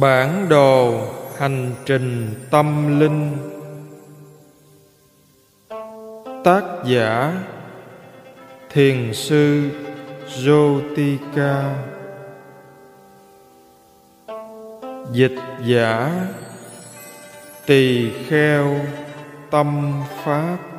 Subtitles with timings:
[0.00, 1.00] Bản đồ
[1.38, 3.36] hành trình tâm linh.
[6.44, 7.42] Tác giả
[8.70, 9.70] Thiền sư
[10.28, 11.74] Jotika
[15.12, 16.26] Dịch giả
[17.66, 18.76] Tỳ kheo
[19.50, 20.75] tâm pháp.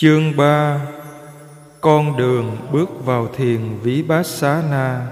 [0.00, 0.80] Chương 3
[1.80, 5.06] Con đường bước vào thiền Ví Bát Xá Na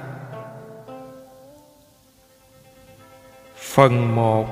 [3.56, 4.47] Phần 1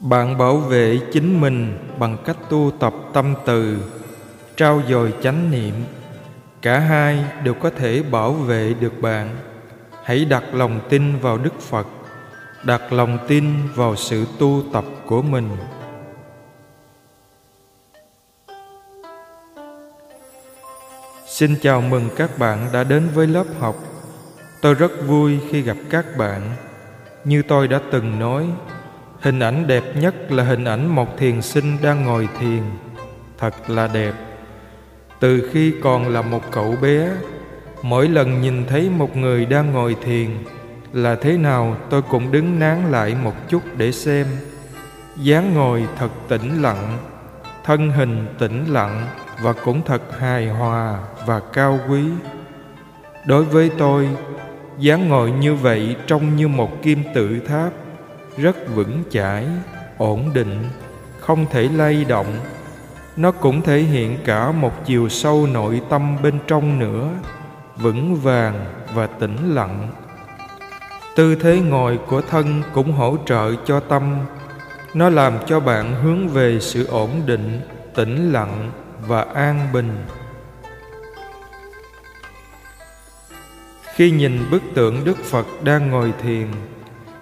[0.00, 3.78] Bạn bảo vệ chính mình bằng cách tu tập tâm từ,
[4.56, 5.74] trao dồi chánh niệm.
[6.62, 9.36] Cả hai đều có thể bảo vệ được bạn.
[10.04, 11.86] Hãy đặt lòng tin vào Đức Phật,
[12.64, 15.48] đặt lòng tin vào sự tu tập của mình.
[21.32, 23.76] Xin chào mừng các bạn đã đến với lớp học.
[24.60, 26.40] Tôi rất vui khi gặp các bạn.
[27.24, 28.46] Như tôi đã từng nói,
[29.20, 32.62] hình ảnh đẹp nhất là hình ảnh một thiền sinh đang ngồi thiền.
[33.38, 34.12] Thật là đẹp.
[35.20, 37.10] Từ khi còn là một cậu bé,
[37.82, 40.30] mỗi lần nhìn thấy một người đang ngồi thiền
[40.92, 44.26] là thế nào tôi cũng đứng nán lại một chút để xem.
[45.16, 46.98] dáng ngồi thật tĩnh lặng,
[47.64, 49.06] thân hình tĩnh lặng
[49.40, 52.04] và cũng thật hài hòa và cao quý.
[53.26, 54.08] Đối với tôi,
[54.78, 57.72] dáng ngồi như vậy trông như một kim tự tháp,
[58.36, 59.46] rất vững chãi,
[59.98, 60.64] ổn định,
[61.20, 62.26] không thể lay động.
[63.16, 67.08] Nó cũng thể hiện cả một chiều sâu nội tâm bên trong nữa,
[67.76, 69.88] vững vàng và tĩnh lặng.
[71.16, 74.16] Tư thế ngồi của thân cũng hỗ trợ cho tâm.
[74.94, 77.60] Nó làm cho bạn hướng về sự ổn định,
[77.94, 78.70] tĩnh lặng
[79.06, 80.04] và an bình.
[83.94, 86.46] Khi nhìn bức tượng đức phật đang ngồi thiền,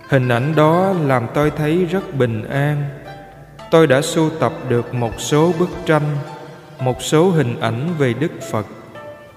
[0.08, 2.84] hình ảnh đó làm tôi thấy rất bình an.
[3.70, 6.16] Tôi đã sưu tập được một số bức tranh,
[6.78, 8.66] một số hình ảnh về đức phật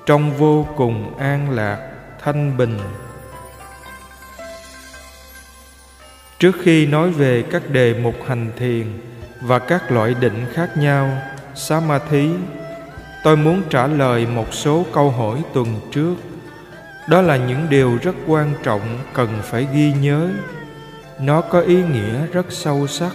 [0.06, 1.90] trong vô cùng an lạc,
[2.22, 2.80] thanh bình.
[6.40, 9.02] Trước khi nói về các đề mục hành thiền
[9.42, 11.18] và các loại định khác nhau
[11.56, 12.30] Samadhi,
[13.24, 16.16] tôi muốn trả lời một số câu hỏi tuần trước.
[17.09, 20.30] Đó là những điều rất quan trọng cần phải ghi nhớ.
[21.19, 23.12] Nó có ý nghĩa rất sâu sắc.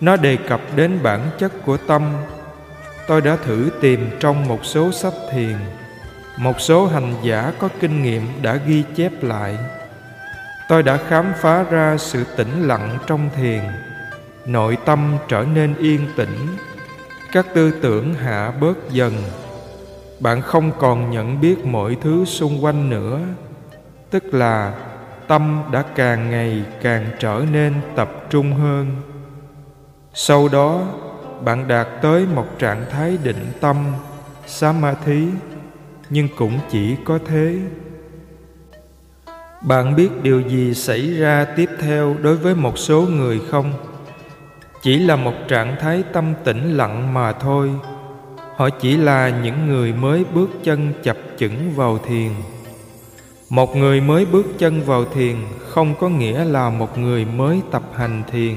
[0.00, 2.12] Nó đề cập đến bản chất của tâm.
[3.06, 5.56] Tôi đã thử tìm trong một số sách thiền.
[6.36, 9.58] Một số hành giả có kinh nghiệm đã ghi chép lại.
[10.68, 13.60] Tôi đã khám phá ra sự tĩnh lặng trong thiền.
[14.46, 16.56] Nội tâm trở nên yên tĩnh
[17.36, 19.12] các tư tưởng hạ bớt dần.
[20.20, 23.20] Bạn không còn nhận biết mọi thứ xung quanh nữa.
[24.10, 24.74] Tức là,
[25.28, 28.96] tâm đã càng ngày càng trở nên tập trung hơn.
[30.14, 30.82] Sau đó,
[31.44, 33.76] bạn đạt tới một trạng thái định tâm,
[34.46, 35.28] samadhi,
[36.10, 37.58] nhưng cũng chỉ có thế.
[39.62, 43.72] Bạn biết điều gì xảy ra tiếp theo đối với một số người không?
[44.82, 47.70] Chỉ là một trạng thái tâm tĩnh lặng mà thôi.
[48.56, 52.30] Họ chỉ là những người mới bước chân chập chững vào thiền.
[53.50, 55.36] Một người mới bước chân vào thiền
[55.68, 58.54] không có nghĩa là một người mới tập hành thiền.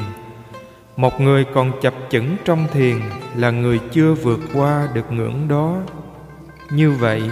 [0.96, 2.98] Một người còn chập chững trong thiền
[3.36, 5.78] là người chưa vượt qua được ngưỡng đó.
[6.72, 7.24] Như vậy,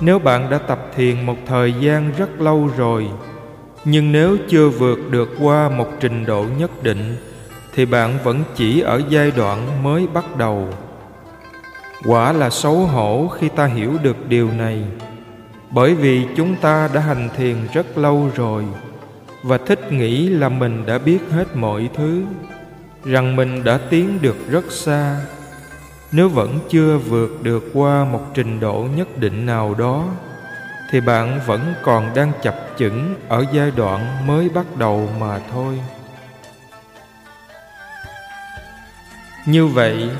[0.00, 3.08] nếu bạn đã tập thiền một thời gian rất lâu rồi,
[3.84, 7.16] nhưng nếu chưa vượt được qua một trình độ nhất định
[7.74, 10.68] thì bạn vẫn chỉ ở giai đoạn mới bắt đầu.
[12.04, 14.84] Quả là xấu hổ khi ta hiểu được điều này.
[15.70, 18.64] Bởi vì chúng ta đã hành thiền rất lâu rồi
[19.42, 22.22] và thích nghĩ là mình đã biết hết mọi thứ,
[23.04, 25.20] rằng mình đã tiến được rất xa.
[26.12, 30.04] Nếu vẫn chưa vượt được qua một trình độ nhất định nào đó,
[30.90, 35.78] thì bạn vẫn còn đang chập chững ở giai đoạn mới bắt đầu mà thôi.
[39.48, 40.10] Như vậy,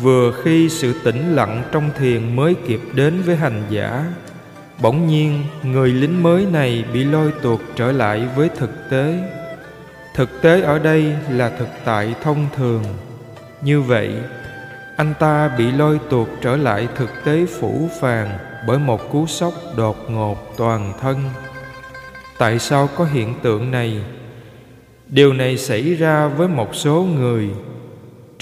[0.00, 4.04] vừa khi sự tĩnh lặng trong thiền mới kịp đến với hành giả,
[4.82, 9.18] bỗng nhiên người lính mới này bị lôi tuột trở lại với thực tế.
[10.14, 12.84] Thực tế ở đây là thực tại thông thường.
[13.62, 14.10] Như vậy,
[14.96, 19.54] anh ta bị lôi tuột trở lại thực tế phủ phàng bởi một cú sốc
[19.76, 21.30] đột ngột toàn thân.
[22.38, 24.00] tại sao có hiện tượng này
[25.08, 27.50] điều này xảy ra với một số người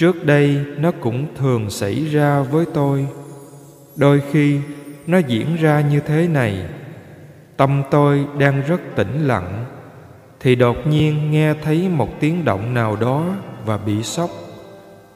[0.03, 3.07] trước đây nó cũng thường xảy ra với tôi.
[3.95, 4.59] Đôi khi
[5.07, 6.65] nó diễn ra như thế này.
[7.57, 9.65] Tâm tôi đang rất tĩnh lặng,
[10.39, 13.25] thì đột nhiên nghe thấy một tiếng động nào đó
[13.65, 14.29] và bị sốc,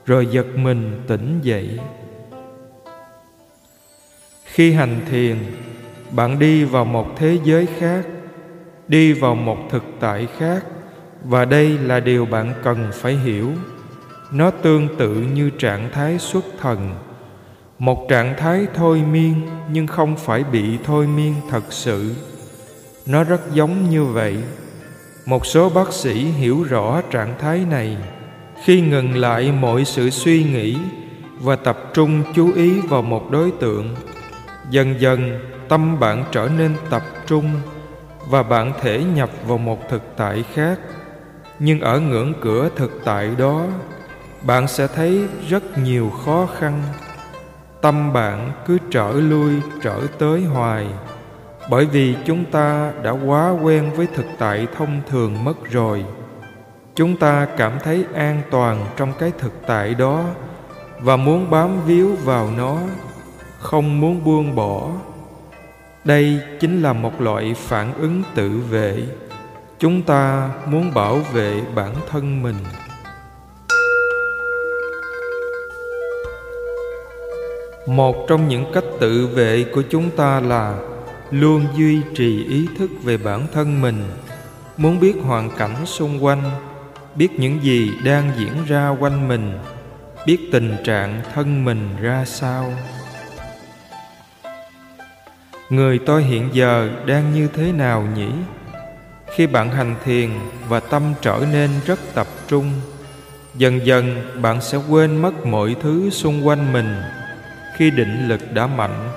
[0.05, 1.79] rồi giật mình tỉnh dậy.
[4.45, 5.37] Khi hành thiền,
[6.11, 8.05] bạn đi vào một thế giới khác,
[8.87, 10.65] đi vào một thực tại khác,
[11.23, 13.51] và đây là điều bạn cần phải hiểu
[14.31, 16.95] nó tương tự như trạng thái xuất thần.
[17.79, 19.41] Một trạng thái thôi miên,
[19.71, 22.15] nhưng không phải bị thôi miên thật sự.
[23.05, 24.37] Nó rất giống như vậy.
[25.25, 27.97] Một số bác sĩ hiểu rõ trạng thái này.
[28.63, 30.77] Khi ngừng lại mọi sự suy nghĩ
[31.39, 33.95] và tập trung chú ý vào một đối tượng,
[34.69, 35.39] dần dần
[35.69, 37.51] tâm bạn trở nên tập trung
[38.29, 40.79] và bạn thể nhập vào một thực tại khác.
[41.59, 43.65] Nhưng ở ngưỡng cửa thực tại đó
[44.41, 46.83] bạn sẽ thấy rất nhiều khó khăn.
[47.81, 50.87] Tâm bạn cứ trở lui, trở tới hoài.
[51.69, 56.05] Bởi vì chúng ta đã quá quen với thực tại thông thường mất rồi.
[56.95, 60.23] Chúng ta cảm thấy an toàn trong cái thực tại đó
[60.99, 62.77] và muốn bám víu vào nó,
[63.59, 64.89] không muốn buông bỏ.
[66.03, 69.03] Đây chính là một loại phản ứng tự vệ.
[69.79, 72.55] Chúng ta muốn bảo vệ bản thân mình.
[77.87, 80.79] Một trong những cách tự vệ của chúng ta là
[81.31, 84.03] luôn duy trì ý thức về bản thân mình.
[84.77, 86.51] Muốn biết hoàn cảnh xung quanh,
[87.15, 89.59] biết những gì đang diễn ra quanh mình,
[90.25, 92.73] biết tình trạng thân mình ra sao.
[95.69, 98.29] Người tôi hiện giờ đang như thế nào nhỉ?
[99.35, 100.29] Khi bạn hành thiền
[100.69, 102.71] và tâm trở nên rất tập trung,
[103.55, 106.95] dần dần bạn sẽ quên mất mọi thứ xung quanh mình
[107.77, 109.09] khi định lực đã mạnh,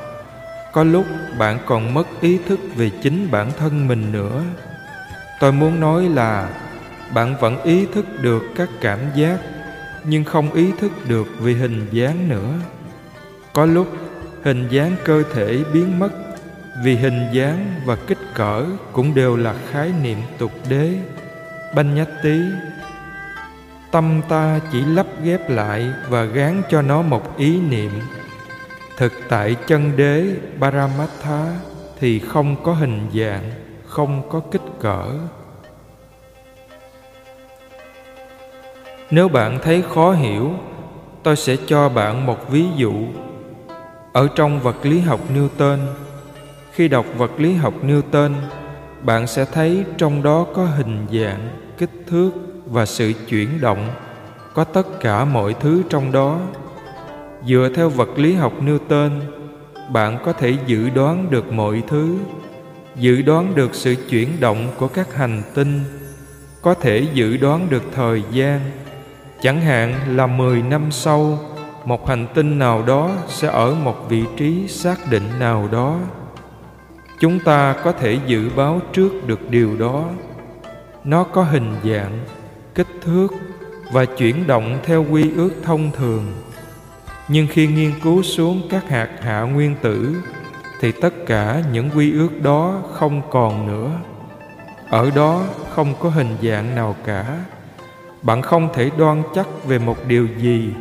[0.72, 1.06] có lúc
[1.38, 4.42] bạn còn mất ý thức về chính bản thân mình nữa.
[5.40, 6.48] Tôi muốn nói là,
[7.14, 9.38] bạn vẫn ý thức được các cảm giác,
[10.04, 12.52] nhưng không ý thức được về hình dáng nữa.
[13.52, 13.88] Có lúc,
[14.42, 16.10] hình dáng cơ thể biến mất
[16.84, 20.94] vì hình dáng và kích cỡ cũng đều là khái niệm tục đế.
[21.74, 22.40] Banh nhát tí
[23.90, 27.90] tâm ta chỉ lắp ghép lại và gán cho nó một ý niệm
[29.00, 30.26] thực tại chân đế
[30.61, 31.56] paramattha
[31.99, 33.50] thì không có hình dạng,
[33.87, 35.05] không có kích cỡ.
[39.11, 40.52] Nếu bạn thấy khó hiểu,
[41.23, 42.93] tôi sẽ cho bạn một ví dụ.
[44.12, 45.79] Ở trong vật lý học Newton,
[46.73, 48.35] khi đọc vật lý học Newton,
[49.02, 52.31] bạn sẽ thấy trong đó có hình dạng, kích thước
[52.67, 53.91] và sự chuyển động,
[54.55, 56.41] có tất cả mọi thứ trong đó
[57.46, 59.10] dựa theo vật lý học newton,
[59.92, 62.16] bạn có thể dự đoán được mọi thứ,
[62.96, 65.81] dự đoán được sự chuyển động của các hành tinh,
[66.62, 68.60] có thể dự đoán được thời gian.
[69.42, 71.38] Chẳng hạn là 10 năm sau,
[71.84, 75.98] một hành tinh nào đó sẽ ở một vị trí xác định nào đó.
[77.20, 80.04] Chúng ta có thể dự báo trước được điều đó.
[81.04, 82.18] Nó có hình dạng,
[82.75, 83.28] kích thước
[83.92, 86.26] và chuyển động theo quy ước thông thường
[87.32, 90.16] nhưng khi nghiên cứu xuống các hạt hạ nguyên tử,
[90.80, 93.90] thì tất cả những quy ước đó không còn nữa.
[94.88, 95.42] Ở đó
[95.75, 97.44] không có hình dạng nào cả.
[98.22, 100.72] Bạn không thể đoan chắc về một điều gì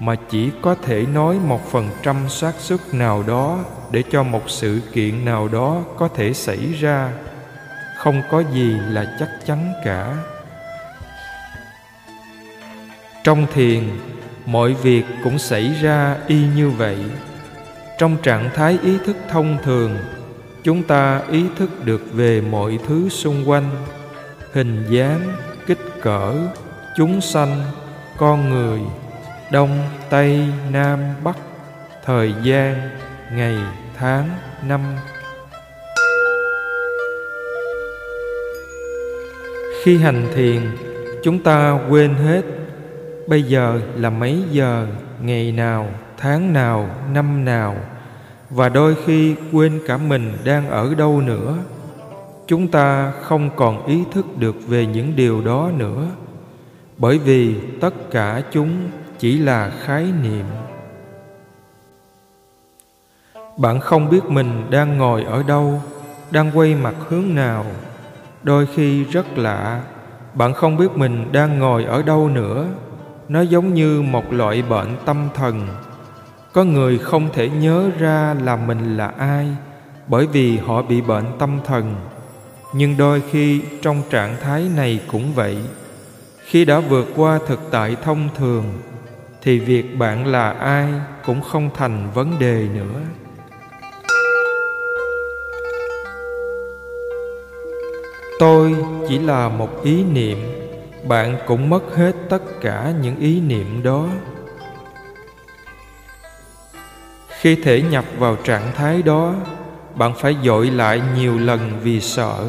[0.00, 3.58] mà chỉ có thể nói một phần trăm xác suất nào đó
[3.90, 7.12] để cho một sự kiện nào đó có thể xảy ra.
[7.96, 10.16] Không có gì là chắc chắn cả.
[13.24, 13.82] Trong thiền
[14.46, 16.96] mọi việc cũng xảy ra y như vậy.
[17.98, 19.96] Trong trạng thái ý thức thông thường,
[20.62, 23.70] chúng ta ý thức được về mọi thứ xung quanh.
[24.52, 25.20] Hình dáng,
[25.66, 26.32] kích cỡ,
[26.96, 27.62] chúng sanh,
[28.16, 28.80] con người,
[29.50, 29.78] đông,
[30.10, 30.40] tây,
[30.72, 31.36] nam, bắc,
[32.04, 32.90] thời gian,
[33.32, 33.56] ngày,
[33.96, 34.28] tháng,
[34.62, 34.80] năm.
[39.84, 40.60] Khi hành thiền,
[41.22, 42.42] chúng ta quên hết
[43.26, 44.86] bây giờ là mấy giờ,
[45.22, 47.76] ngày nào, tháng nào, năm nào?
[48.50, 51.54] Và đôi khi quên cả mình đang ở đâu nữa.
[52.46, 56.06] Chúng ta không còn ý thức được về những điều đó nữa.
[56.98, 60.44] Bởi vì tất cả chúng chỉ là khái niệm.
[63.58, 65.82] Bạn không biết mình đang ngồi ở đâu,
[66.30, 67.66] đang quay mặt hướng nào.
[68.42, 69.82] Đôi khi rất lạ,
[70.34, 72.66] bạn không biết mình đang ngồi ở đâu nữa
[73.28, 75.68] nó giống như một loại bệnh tâm thần.
[76.52, 79.46] Có người không thể nhớ ra là mình là ai
[80.08, 81.94] bởi vì họ bị bệnh tâm thần.
[82.72, 85.56] Nhưng đôi khi trong trạng thái này cũng vậy.
[86.44, 88.64] Khi đã vượt qua thực tại thông thường,
[89.42, 90.88] thì việc bạn là ai
[91.26, 93.00] cũng không thành vấn đề nữa.
[98.38, 98.76] Tôi
[99.08, 100.38] chỉ là một ý niệm
[101.08, 104.06] bạn cũng mất hết tất cả những ý niệm đó.
[107.40, 109.34] Khi thể nhập vào trạng thái đó,
[109.94, 112.46] bạn phải dội lại nhiều lần vì sợ.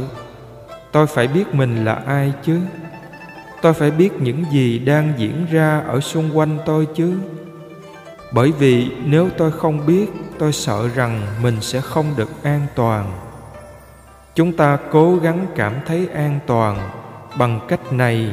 [0.91, 2.59] Tôi phải biết mình là ai chứ?
[3.61, 7.17] Tôi phải biết những gì đang diễn ra ở xung quanh tôi chứ?
[8.31, 10.07] Bởi vì nếu tôi không biết,
[10.39, 13.11] tôi sợ rằng mình sẽ không được an toàn.
[14.35, 16.89] Chúng ta cố gắng cảm thấy an toàn
[17.35, 18.31] bằng cách này,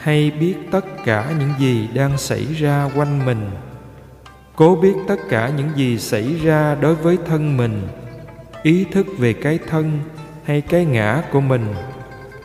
[0.00, 3.50] hay biết tất cả những gì đang xảy ra quanh mình.
[4.56, 7.88] Cố biết tất cả những gì xảy ra đối với thân mình,
[8.62, 9.98] ý thức về cái thân
[10.44, 11.74] hay cái ngã của mình.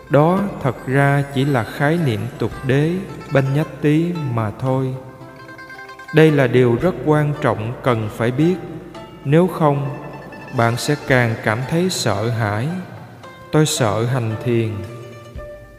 [0.09, 2.91] Đó thật ra chỉ là khái niệm tục đế,
[3.33, 4.93] banh nhách tí mà thôi.
[6.15, 8.55] Đây là điều rất quan trọng cần phải biết.
[9.25, 9.97] Nếu không,
[10.57, 12.67] bạn sẽ càng cảm thấy sợ hãi.
[13.51, 14.69] Tôi sợ hành thiền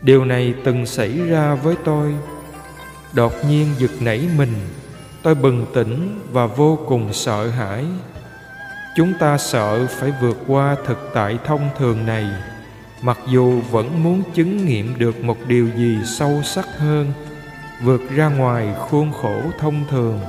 [0.03, 2.15] điều này từng xảy ra với tôi.
[3.13, 4.55] Đột nhiên giật nảy mình,
[5.23, 7.85] tôi bừng tỉnh và vô cùng sợ hãi.
[8.97, 12.27] Chúng ta sợ phải vượt qua thực tại thông thường này,
[13.03, 17.13] mặc dù vẫn muốn chứng nghiệm được một điều gì sâu sắc hơn,
[17.83, 20.21] vượt ra ngoài khuôn khổ thông thường.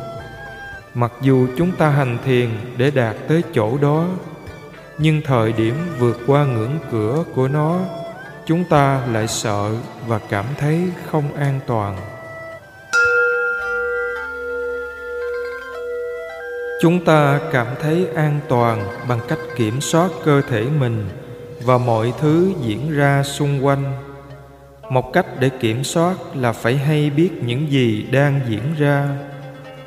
[0.93, 4.07] Mặc dù chúng ta hành thiền để đạt tới chỗ đó,
[4.97, 7.79] nhưng thời điểm vượt qua ngưỡng cửa của nó
[8.45, 9.71] chúng ta lại sợ
[10.07, 11.97] và cảm thấy không an toàn.
[16.81, 21.09] Chúng ta cảm thấy an toàn bằng cách kiểm soát cơ thể mình
[21.63, 23.93] và mọi thứ diễn ra xung quanh.
[24.89, 29.09] Một cách để kiểm soát là phải hay biết những gì đang diễn ra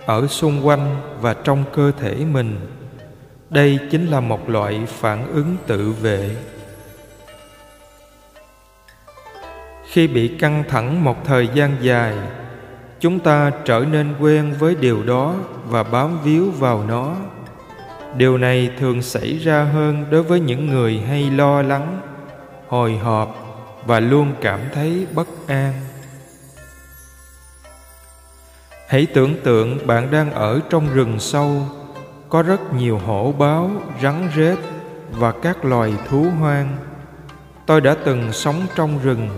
[0.07, 2.57] ở xung quanh và trong cơ thể mình.
[3.51, 6.31] Đây chính là một loại phản ứng tự vệ.
[9.95, 12.15] Khi bị căng thẳng một thời gian dài,
[13.01, 15.35] chúng ta trở nên quen với điều đó
[15.69, 17.17] và bám víu vào nó.
[18.17, 22.01] Điều này thường xảy ra hơn đối với những người hay lo lắng,
[22.69, 23.37] hồi hộp
[23.87, 25.73] và luôn cảm thấy bất an.
[28.89, 31.63] Hãy tưởng tượng bạn đang ở trong rừng sâu,
[32.29, 33.71] có rất nhiều hổ báo,
[34.03, 34.59] rắn rết
[35.11, 36.77] và các loài thú hoang.
[37.67, 39.29] Tôi đã từng sống trong rừng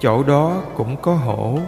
[0.00, 1.58] chỗ đó cũng có hổ.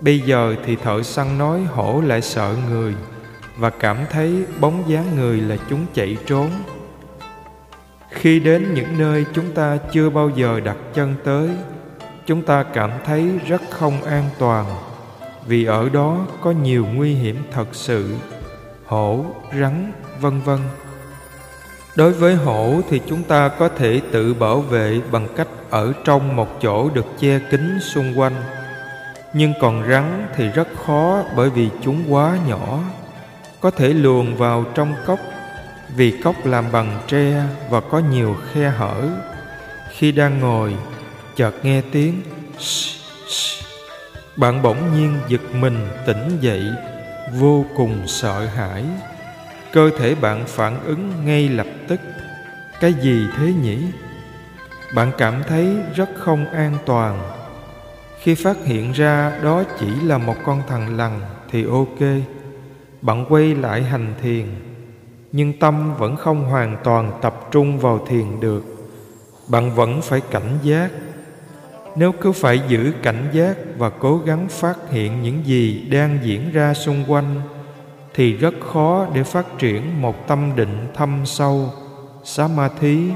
[0.00, 2.94] Bây giờ thì thợ săn nói hổ lại sợ người
[3.56, 6.50] và cảm thấy bóng dáng người là chúng chạy trốn.
[8.10, 11.50] Khi đến những nơi chúng ta chưa bao giờ đặt chân tới,
[12.26, 14.66] chúng ta cảm thấy rất không an toàn
[15.46, 18.14] vì ở đó có nhiều nguy hiểm thật sự,
[18.86, 19.24] hổ,
[19.60, 20.58] rắn, vân vân.
[21.96, 26.36] Đối với hổ thì chúng ta có thể tự bảo vệ bằng cách ở trong
[26.36, 28.34] một chỗ được che kín xung quanh.
[29.32, 32.80] Nhưng còn rắn thì rất khó bởi vì chúng quá nhỏ.
[33.60, 35.18] Có thể luồn vào trong cốc
[35.96, 39.08] vì cốc làm bằng tre và có nhiều khe hở.
[39.90, 40.74] Khi đang ngồi
[41.36, 42.22] chợt nghe tiếng
[42.58, 42.96] shh,
[43.28, 43.64] shh.
[44.36, 46.64] bạn bỗng nhiên giật mình tỉnh dậy
[47.32, 48.84] vô cùng sợ hãi.
[49.72, 52.00] Cơ thể bạn phản ứng ngay lập tức.
[52.80, 53.78] Cái gì thế nhỉ?
[54.94, 57.18] Bạn cảm thấy rất không an toàn.
[58.18, 61.20] Khi phát hiện ra đó chỉ là một con thằng lằn
[61.50, 62.00] thì ok.
[63.02, 64.46] Bạn quay lại hành thiền,
[65.32, 68.64] nhưng tâm vẫn không hoàn toàn tập trung vào thiền được.
[69.48, 70.90] Bạn vẫn phải cảnh giác.
[71.96, 76.52] Nếu cứ phải giữ cảnh giác và cố gắng phát hiện những gì đang diễn
[76.52, 77.40] ra xung quanh,
[78.14, 81.70] thì rất khó để phát triển một tâm định thâm sâu,
[82.24, 83.10] samadhi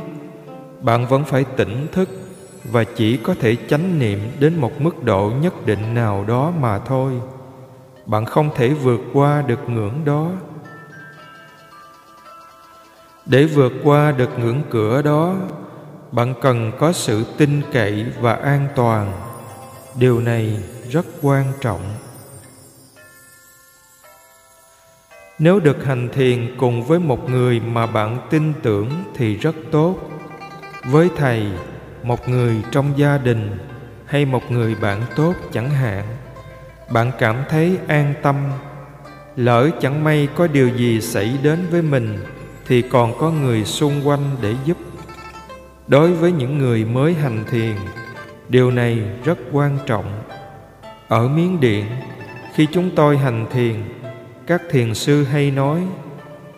[0.81, 2.09] bạn vẫn phải tỉnh thức
[2.65, 6.79] và chỉ có thể chánh niệm đến một mức độ nhất định nào đó mà
[6.79, 7.13] thôi.
[8.07, 10.31] Bạn không thể vượt qua được ngưỡng đó.
[13.27, 15.35] Để vượt qua được ngưỡng cửa đó,
[16.13, 19.13] bạn cần có sự tin cậy và an toàn.
[19.99, 21.81] Điều này rất quan trọng.
[25.39, 30.16] Nếu được hành thiền cùng với một người mà bạn tin tưởng thì rất tốt
[30.87, 31.47] với thầy,
[32.03, 33.59] một người trong gia đình
[34.07, 36.05] hay một người bạn tốt chẳng hạn,
[36.91, 38.37] bạn cảm thấy an tâm.
[39.37, 42.19] Lỡ chẳng may có điều gì xảy đến với mình,
[42.67, 44.77] thì còn có người xung quanh để giúp.
[45.89, 47.77] Đối với những người mới hành thiền,
[48.49, 50.23] điều này rất quan trọng.
[51.09, 51.85] Ở miến điện,
[52.55, 53.75] khi chúng tôi hành thiền,
[54.47, 55.81] các thiền sư hay nói,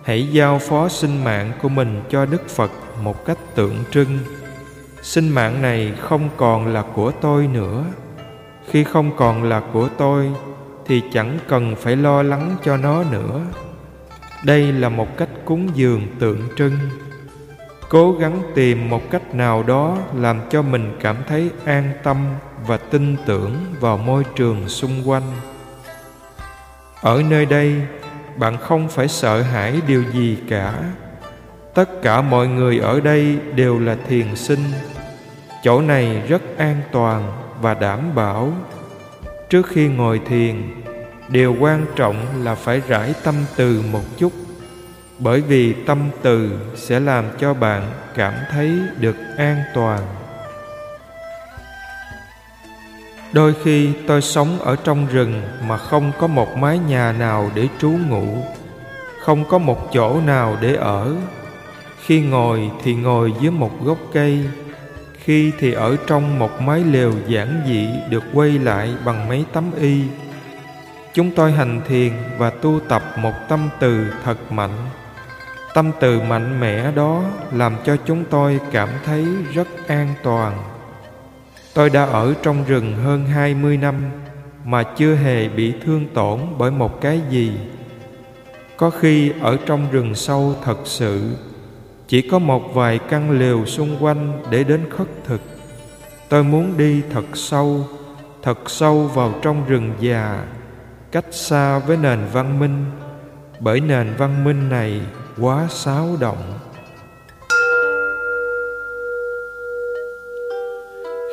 [0.04, 2.70] hãy giao phó sinh mạng của mình cho đức phật
[3.02, 4.18] một cách tượng trưng.
[5.02, 7.84] Sinh mạng này không còn là của tôi nữa.
[8.70, 10.30] Khi không còn là của tôi,
[10.86, 13.40] thì chẳng cần phải lo lắng cho nó nữa.
[14.44, 16.78] Đây là một cách cúng dường tượng trưng.
[17.88, 22.26] Cố gắng tìm một cách nào đó làm cho mình cảm thấy an tâm
[22.66, 25.22] và tin tưởng vào môi trường xung quanh.
[27.00, 27.74] Ở nơi đây,
[28.36, 30.74] bạn không phải sợ hãi điều gì cả
[31.78, 34.58] tất cả mọi người ở đây đều là thiền sinh.
[35.62, 38.52] Chỗ này rất an toàn và đảm bảo.
[39.50, 40.62] Trước khi ngồi thiền,
[41.28, 44.32] điều quan trọng là phải rải tâm từ một chút,
[45.18, 50.00] bởi vì tâm từ sẽ làm cho bạn cảm thấy được an toàn.
[53.32, 57.68] Đôi khi tôi sống ở trong rừng mà không có một mái nhà nào để
[57.78, 58.42] trú ngụ,
[59.20, 61.16] không có một chỗ nào để ở
[62.08, 64.44] khi ngồi thì ngồi dưới một gốc cây,
[65.12, 69.64] khi thì ở trong một mái lều giản dị được quay lại bằng mấy tấm
[69.80, 70.02] y.
[71.14, 74.76] Chúng tôi hành thiền và tu tập một tâm từ thật mạnh.
[75.74, 80.62] Tâm từ mạnh mẽ đó làm cho chúng tôi cảm thấy rất an toàn.
[81.74, 83.94] Tôi đã ở trong rừng hơn 20 năm
[84.64, 87.52] mà chưa hề bị thương tổn bởi một cái gì.
[88.76, 91.36] Có khi ở trong rừng sâu thật sự
[92.08, 95.40] chỉ có một vài căn lều xung quanh để đến khất thực.
[96.28, 97.86] Tôi muốn đi thật sâu
[98.42, 100.44] thật sâu vào trong rừng già,
[101.12, 102.84] cách xa với nền văn minh,
[103.60, 105.00] bởi nền văn minh này
[105.40, 106.58] quá xáo động.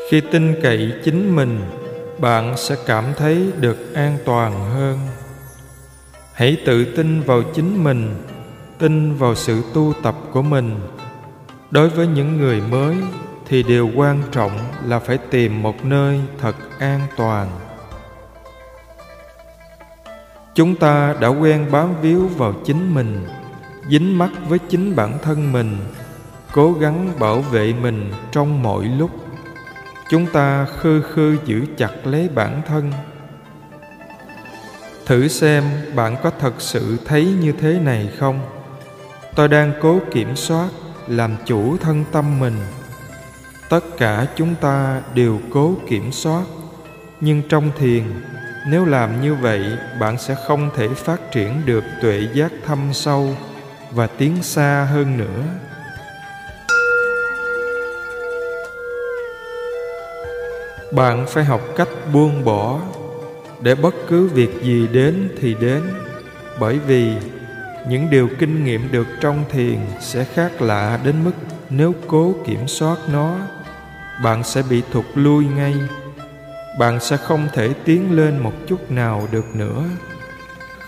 [0.10, 1.62] Khi tin cậy chính mình,
[2.19, 5.00] bạn sẽ cảm thấy được an toàn hơn.
[6.34, 8.15] Hãy tự tin vào chính mình
[8.80, 10.80] tin vào sự tu tập của mình.
[11.72, 12.96] Đối với những người mới
[13.46, 14.52] thì điều quan trọng
[14.86, 17.50] là phải tìm một nơi thật an toàn.
[20.56, 23.28] Chúng ta đã quen bám víu vào chính mình,
[23.90, 25.78] dính mắc với chính bản thân mình,
[26.54, 29.12] cố gắng bảo vệ mình trong mọi lúc.
[30.10, 32.92] Chúng ta khư khư giữ chặt lấy bản thân.
[35.06, 35.64] Thử xem
[35.96, 38.40] bạn có thật sự thấy như thế này không?
[39.36, 40.69] Tôi đang cố kiểm soát,
[41.08, 42.58] làm chủ thân tâm mình.
[43.69, 46.43] Tất cả chúng ta đều cố kiểm soát.
[47.21, 48.04] Nhưng trong thiền,
[48.67, 49.63] nếu làm như vậy,
[50.00, 53.36] bạn sẽ không thể phát triển được tuệ giác thâm sâu
[53.91, 55.43] và tiến xa hơn nữa.
[60.91, 62.80] Bạn phải học cách buông bỏ.
[63.62, 65.82] Để bất cứ việc gì đến thì đến.
[66.60, 67.13] Bởi vì
[67.89, 71.34] những điều kinh nghiệm được trong thiền sẽ khác lạ đến mức
[71.69, 73.36] nếu cố kiểm soát nó,
[74.24, 75.76] bạn sẽ bị thụt lui ngay.
[76.80, 79.84] Bạn sẽ không thể tiến lên một chút nào được nữa.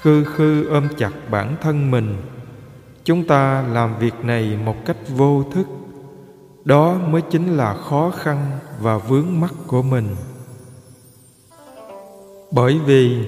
[0.01, 2.17] Khư khư ôm chặt bản thân mình.
[3.03, 5.67] Chúng ta làm việc này một cách vô thức.
[6.65, 10.15] Đó mới chính là khó khăn và vướng mắc của mình.
[12.51, 13.27] Bởi vì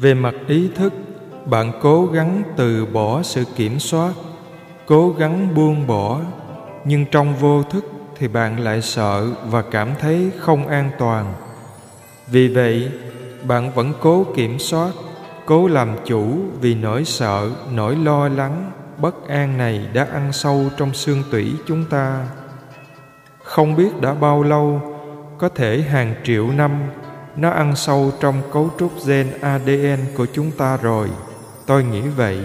[0.00, 0.92] về mặt ý thức
[1.50, 4.12] bạn cố gắng từ bỏ sự kiểm soát,
[4.86, 6.20] cố gắng buông bỏ,
[6.84, 7.84] nhưng trong vô thức
[8.16, 11.34] thì bạn lại sợ và cảm thấy không an toàn.
[12.26, 12.92] Vì vậy,
[13.42, 14.90] bạn vẫn cố kiểm soát,
[15.46, 20.64] cố làm chủ vì nỗi sợ, nỗi lo lắng, bất an này đã ăn sâu
[20.76, 22.26] trong xương tủy chúng ta.
[23.42, 24.80] Không biết đã bao lâu,
[25.38, 26.72] có thể hàng triệu năm,
[27.36, 31.08] nó ăn sâu trong cấu trúc gen adn của chúng ta rồi
[31.68, 32.38] tôi nghĩ vậy.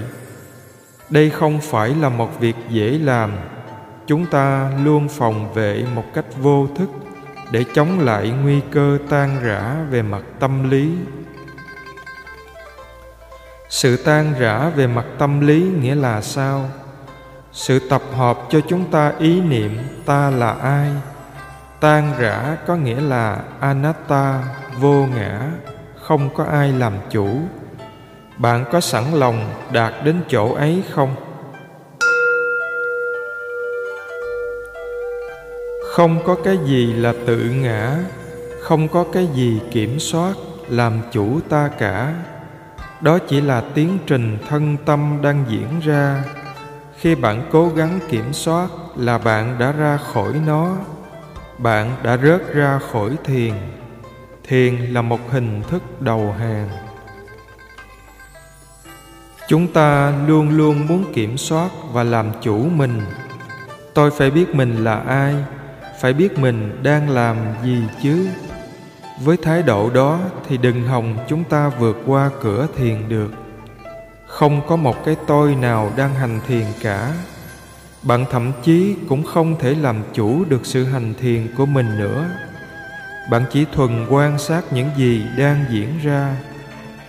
[1.09, 3.31] Đây không phải là một việc dễ làm.
[4.07, 6.89] Chúng ta luôn phòng vệ một cách vô thức
[7.51, 10.95] để chống lại nguy cơ tan rã về mặt tâm lý.
[13.69, 16.69] Sự tan rã về mặt tâm lý nghĩa là sao?
[17.51, 20.91] Sự tập hợp cho chúng ta ý niệm ta là ai?
[21.79, 24.43] Tan rã có nghĩa là anatta,
[24.79, 25.51] vô ngã,
[26.01, 27.27] không có ai làm chủ
[28.37, 31.15] bạn có sẵn lòng đạt đến chỗ ấy không?
[35.91, 37.97] Không có cái gì là tự ngã,
[38.61, 40.33] không có cái gì kiểm soát,
[40.69, 42.13] làm chủ ta cả.
[43.01, 46.23] Đó chỉ là tiến trình thân tâm đang diễn ra.
[46.97, 50.75] Khi bạn cố gắng kiểm soát là bạn đã ra khỏi nó,
[51.57, 53.53] bạn đã rớt ra khỏi thiền.
[54.47, 56.69] Thiền là một hình thức đầu hàng
[59.47, 63.01] chúng ta luôn luôn muốn kiểm soát và làm chủ mình.
[63.93, 65.35] Tôi phải biết mình là ai,
[66.01, 68.27] phải biết mình đang làm gì chứ.
[69.21, 73.31] Với thái độ đó thì đừng hòng chúng ta vượt qua cửa thiền được.
[74.27, 77.13] Không có một cái tôi nào đang hành thiền cả.
[78.03, 82.25] Bạn thậm chí cũng không thể làm chủ được sự hành thiền của mình nữa.
[83.31, 86.35] Bạn chỉ thuần quan sát những gì đang diễn ra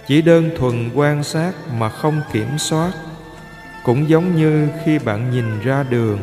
[0.07, 2.93] chỉ đơn thuần quan sát mà không kiểm soát.
[3.85, 6.19] Cũng giống như khi bạn nhìn ra đường.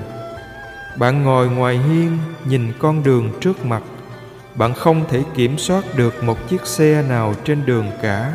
[0.98, 3.84] Bạn ngồi ngoài hiên, nhìn con đường trước mặt.
[4.56, 8.34] Bạn không thể kiểm soát được một chiếc xe nào trên đường cả.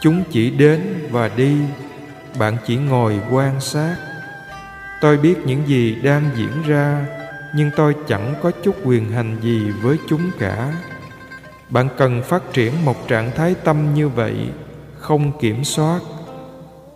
[0.00, 1.56] Chúng chỉ đến và đi.
[2.38, 3.96] Bạn chỉ ngồi quan sát.
[5.00, 7.06] Tôi biết những gì đang diễn ra,
[7.54, 10.72] nhưng tôi chẳng có chút quyền hành gì với chúng cả
[11.74, 14.36] bạn cần phát triển một trạng thái tâm như vậy,
[14.98, 16.00] không kiểm soát.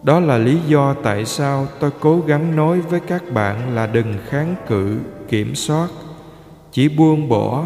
[0.02, 4.14] Đó là lý do tại sao tôi cố gắng nói với các bạn là đừng
[4.28, 5.88] kháng cự, kiểm soát.
[6.72, 7.64] Chỉ buông bỏ,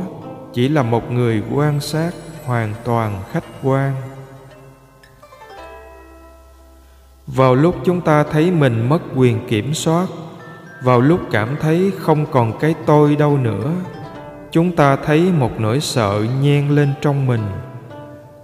[0.53, 2.11] chỉ là một người quan sát
[2.45, 3.95] hoàn toàn khách quan.
[7.27, 10.07] Vào lúc chúng ta thấy mình mất quyền kiểm soát,
[10.85, 13.73] vào lúc cảm thấy không còn cái tôi đâu nữa
[14.53, 17.43] chúng ta thấy một nỗi sợ nhen lên trong mình.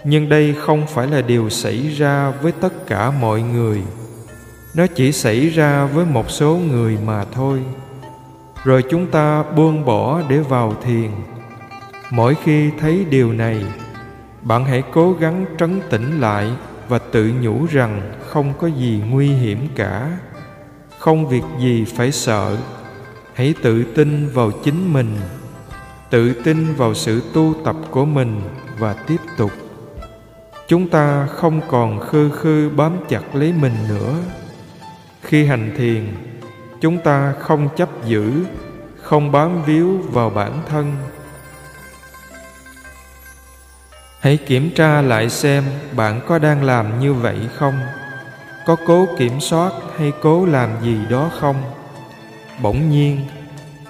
[0.04, 3.82] Nhưng đây không phải là điều xảy ra với tất cả mọi người.
[4.74, 7.60] Nó chỉ xảy ra với một số người mà thôi.
[8.64, 11.10] Rồi chúng ta buông bỏ để vào thiền.
[12.10, 13.64] Mỗi khi thấy điều này,
[14.42, 16.50] bạn hãy cố gắng trấn tĩnh lại
[16.88, 20.18] và tự nhủ rằng không có gì nguy hiểm cả.
[20.98, 22.56] Không việc gì phải sợ.
[23.34, 25.16] Hãy tự tin vào chính mình
[26.10, 28.40] tự tin vào sự tu tập của mình
[28.78, 29.50] và tiếp tục.
[30.68, 34.14] Chúng ta không còn khư khư bám chặt lấy mình nữa.
[35.22, 36.06] Khi hành thiền,
[36.80, 38.44] chúng ta không chấp giữ,
[39.02, 40.96] không bám víu vào bản thân.
[44.20, 45.64] Hãy kiểm tra lại xem
[45.96, 47.80] bạn có đang làm như vậy không?
[48.66, 51.62] Có cố kiểm soát hay cố làm gì đó không?
[52.62, 53.20] Bỗng nhiên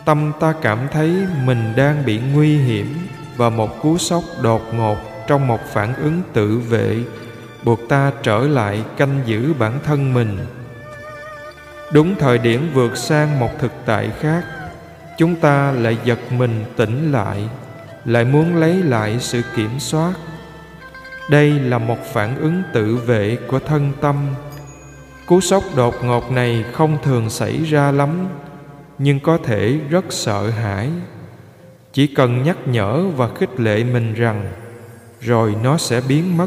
[0.08, 2.94] tâm ta cảm thấy mình đang bị nguy hiểm
[3.36, 6.96] và một cú sốc đột ngột trong một phản ứng tự vệ
[7.64, 10.38] buộc ta trở lại canh giữ bản thân mình.
[11.92, 14.44] Đúng thời điểm vượt sang một thực tại khác,
[15.18, 17.48] chúng ta lại giật mình tỉnh lại
[18.04, 20.12] lại muốn lấy lại sự kiểm soát.
[21.30, 24.16] Đây là một phản ứng tự vệ của thân tâm.
[25.26, 28.28] Cú sốc đột ngột này không thường xảy ra lắm
[28.98, 30.90] nhưng có thể rất sợ hãi.
[31.92, 34.52] Chỉ cần nhắc nhở và khích lệ mình rằng,
[35.20, 36.46] rồi nó sẽ biến mất.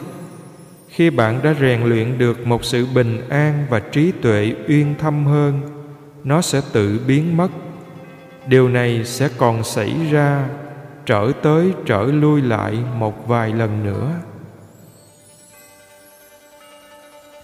[0.90, 5.26] Khi bạn đã rèn luyện được một sự bình an và trí tuệ uyên thâm
[5.26, 5.62] hơn,
[6.24, 7.48] nó sẽ tự biến mất.
[8.48, 10.50] Điều này sẽ còn xảy ra,
[11.06, 14.12] trở tới trở lui lại một vài lần nữa.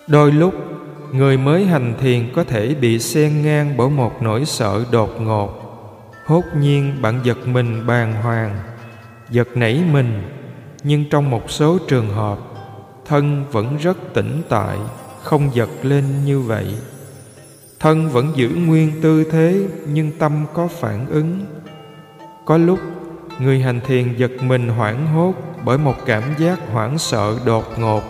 [0.08, 0.54] Đôi lúc
[1.12, 5.64] người mới hành thiền có thể bị xen ngang bởi một nỗi sợ đột ngột.
[6.26, 8.60] Hốt nhiên bạn giật mình bàng hoàng.
[9.30, 10.22] Giật nảy mình,
[10.84, 12.40] nhưng trong một số trường hợp,
[13.06, 14.78] thân vẫn rất tĩnh tại,
[15.24, 16.66] không giật lên như vậy.
[17.80, 21.46] Thân vẫn giữ nguyên tư thế, nhưng tâm có phản ứng.
[22.46, 22.80] Có lúc,
[23.40, 25.34] người hành thiền giật mình hoảng hốt
[25.66, 28.02] bởi một cảm giác hoảng sợ đột ngột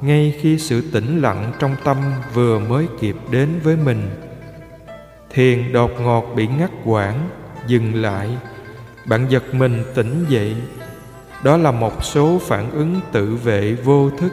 [0.00, 1.96] ngay khi sự tĩnh lặng trong tâm
[2.34, 4.10] vừa mới kịp đến với mình,
[5.30, 7.28] thiền đột ngột bị ngắt quãng,
[7.66, 8.28] dừng lại.
[9.06, 10.56] Bạn giật mình tỉnh dậy.
[11.44, 14.32] Đó là một số phản ứng tự vệ vô thức.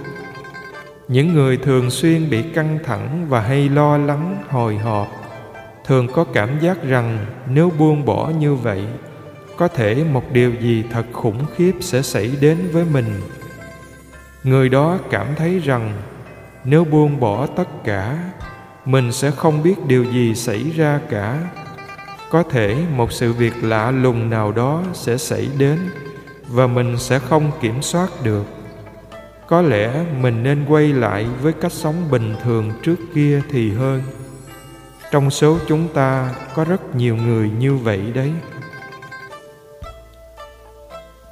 [1.08, 5.08] Những người thường xuyên bị căng thẳng và hay lo lắng, hồi hộp,
[5.86, 8.82] thường có cảm giác rằng nếu buông bỏ như vậy,
[9.58, 13.22] có thể một điều gì thật khủng khiếp sẽ xảy đến với mình
[14.48, 15.94] người đó cảm thấy rằng
[16.64, 18.18] nếu buông bỏ tất cả,
[18.86, 21.40] mình sẽ không biết điều gì xảy ra cả.
[22.30, 25.80] Có thể một sự việc lạ lùng nào đó sẽ xảy đến
[26.48, 28.44] và mình sẽ không kiểm soát được.
[29.48, 34.02] Có lẽ mình nên quay lại với cách sống bình thường trước kia thì hơn.
[35.12, 38.32] Trong số chúng ta có rất nhiều người như vậy đấy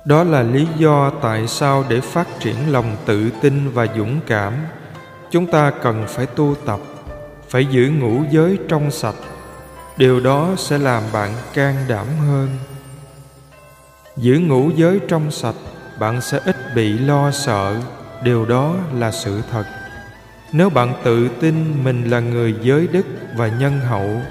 [0.06, 4.54] đó là lý do tại sao để phát triển lòng tự tin và dũng cảm,
[5.32, 6.80] chúng ta cần phải tu tập,
[7.50, 9.16] phải giữ ngũ giới trong sạch.
[9.98, 12.50] Điều đó sẽ làm bạn can đảm hơn.
[14.18, 15.56] Giữ ngũ giới trong sạch,
[16.00, 17.76] bạn sẽ ít bị lo sợ.
[18.24, 19.66] Điều đó là sự thật.
[20.52, 24.22] Nếu bạn tự tin mình là người giới đức và nhân hậu,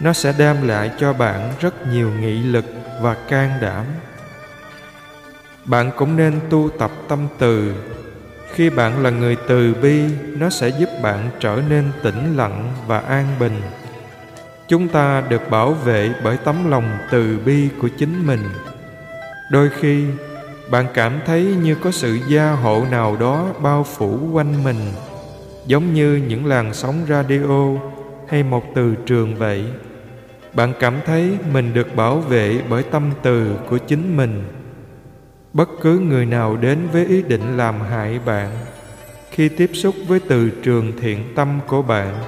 [0.00, 2.64] nó sẽ đem lại cho bạn rất nhiều nghị lực
[3.00, 3.84] và can đảm
[5.68, 7.74] bạn cũng nên tu tập tâm từ.
[8.52, 10.02] Khi bạn là người từ bi,
[10.38, 13.60] nó sẽ giúp bạn trở nên tĩnh lặng và an bình.
[14.68, 18.40] Chúng ta được bảo vệ bởi tấm lòng từ bi của chính mình.
[19.50, 20.04] Đôi khi,
[20.70, 24.92] bạn cảm thấy như có sự gia hộ nào đó bao phủ quanh mình,
[25.66, 27.80] giống như những làn sóng radio
[28.28, 29.64] hay một từ trường vậy.
[30.54, 34.44] Bạn cảm thấy mình được bảo vệ bởi tâm từ của chính mình
[35.52, 38.50] bất cứ người nào đến với ý định làm hại bạn,
[39.30, 42.22] khi tiếp xúc với từ trường thiện tâm của bạn,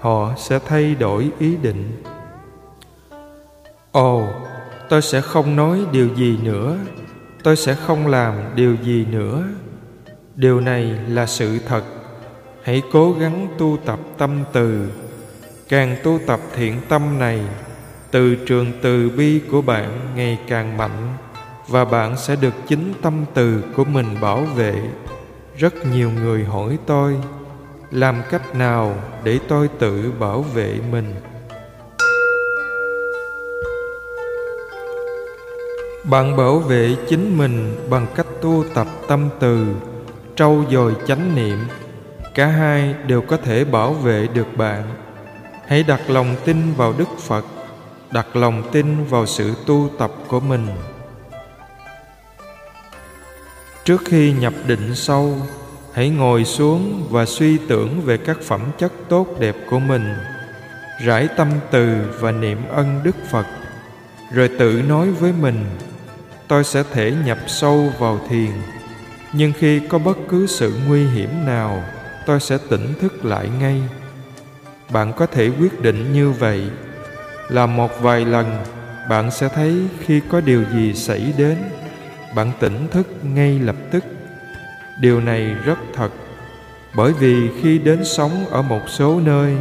[0.00, 2.02] họ sẽ thay đổi ý định.
[3.92, 4.26] Ồ,
[4.88, 6.78] tôi sẽ không nói điều gì nữa,
[7.42, 9.44] tôi sẽ không làm điều gì nữa.
[10.34, 11.82] Điều này là sự thật.
[12.62, 14.90] Hãy cố gắng tu tập tâm từ.
[15.68, 17.40] Càng tu tập thiện tâm này,
[18.10, 21.16] từ trường từ bi của bạn ngày càng mạnh
[21.72, 24.74] và bạn sẽ được chính tâm từ của mình bảo vệ.
[25.56, 27.16] Rất nhiều người hỏi tôi,
[27.90, 31.14] làm cách nào để tôi tự bảo vệ mình?
[36.10, 39.66] Bạn bảo vệ chính mình bằng cách tu tập tâm từ,
[40.36, 41.58] trau dồi chánh niệm.
[42.34, 44.82] Cả hai đều có thể bảo vệ được bạn.
[45.66, 47.44] Hãy đặt lòng tin vào đức phật,
[48.10, 50.66] đặt lòng tin vào sự tu tập của mình
[53.84, 55.36] trước khi nhập định sâu,
[55.92, 60.14] hãy ngồi xuống và suy tưởng về các phẩm chất tốt đẹp của mình.
[61.04, 63.46] Rải tâm từ và niệm ân đức phật,
[64.32, 65.64] rồi tự nói với mình,
[66.48, 68.50] tôi sẽ thể nhập sâu vào thiền,
[69.32, 71.82] nhưng khi có bất cứ sự nguy hiểm nào,
[72.26, 73.82] tôi sẽ tỉnh thức lại ngay.
[74.90, 76.64] Bạn có thể quyết định như vậy.
[77.48, 78.64] Là một vài lần,
[79.08, 81.56] bạn sẽ thấy khi có điều gì xảy đến
[82.34, 84.04] bạn tỉnh thức ngay lập tức.
[85.00, 86.10] Điều này rất thật,
[86.96, 89.56] bởi vì khi đến sống ở một số nơi,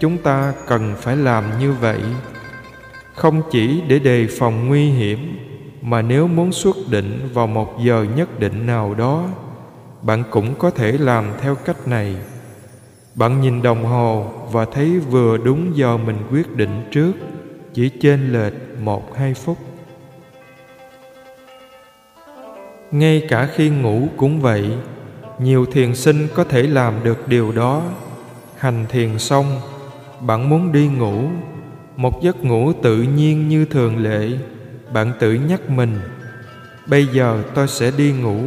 [0.00, 2.00] chúng ta cần phải làm như vậy.
[3.14, 5.38] Không chỉ để đề phòng nguy hiểm,
[5.82, 9.28] mà nếu muốn xuất định vào một giờ nhất định nào đó,
[10.02, 12.16] bạn cũng có thể làm theo cách này.
[13.14, 17.12] Bạn nhìn đồng hồ và thấy vừa đúng giờ mình quyết định trước,
[17.74, 19.58] chỉ trên lệch một hai phút.
[22.92, 24.70] Ngay cả khi ngủ cũng vậy,
[25.38, 27.82] nhiều thiền sinh có thể làm được điều đó.
[28.56, 29.60] Hành thiền xong,
[30.20, 31.22] bạn muốn đi ngủ.
[31.96, 34.30] Một giấc ngủ tự nhiên như thường lệ,
[34.92, 36.00] bạn tự nhắc mình,
[36.86, 38.38] bây giờ tôi sẽ đi ngủ.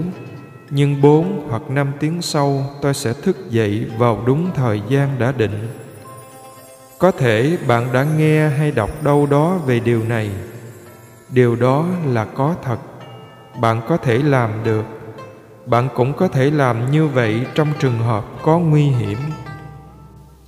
[0.70, 5.32] Nhưng bốn hoặc năm tiếng sau, tôi sẽ thức dậy vào đúng thời gian đã
[5.38, 5.68] định.
[7.00, 10.30] Có thể bạn đã nghe hay đọc đâu đó về điều này.
[11.30, 12.78] Điều đó là có thật
[13.60, 14.86] bạn có thể làm được.
[15.66, 19.18] Bạn cũng có thể làm như vậy trong trường hợp có nguy hiểm.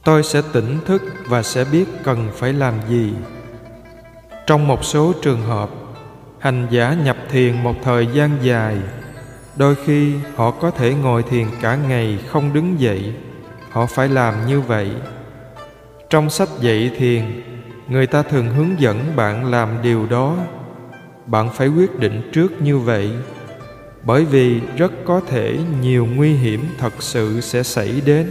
[0.04, 3.13] Tôi sẽ tỉnh thức và sẽ biết cần phải làm gì.
[4.48, 5.70] Trong một số trường hợp,
[6.39, 8.78] hành giả nhập thiền một thời gian dài,
[9.56, 13.13] đôi khi họ có thể ngồi thiền cả ngày không đứng dậy.
[13.72, 14.91] Họ phải làm như vậy.
[16.10, 17.41] Trong sách dạy thiền,
[17.88, 20.38] người ta thường hướng dẫn bạn làm điều đó
[21.25, 23.11] bạn phải quyết định trước như vậy.
[24.03, 28.27] Bởi vì rất có thể nhiều nguy hiểm thật sự sẽ xảy đến.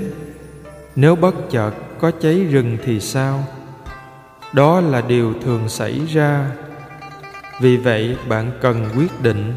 [0.97, 3.45] Nếu bất chợt có cháy rừng thì sao?
[4.53, 6.51] Đó là điều thường xảy ra.
[7.61, 9.55] Vì vậy bạn cần quyết định.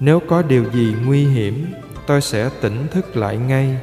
[0.00, 1.66] Nếu có điều gì nguy hiểm,
[2.06, 3.76] tôi sẽ tỉnh thức lại ngay.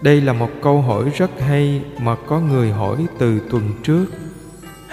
[0.00, 4.04] Đây là một câu hỏi rất hay mà có người hỏi từ tuần trước